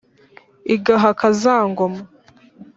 [0.75, 2.01] igahaka za ngoma.